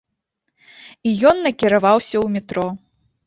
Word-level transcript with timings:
І 1.09 1.11
ён 1.31 1.37
накіраваўся 1.47 2.13
ў 2.23 2.27
метро. 2.39 2.65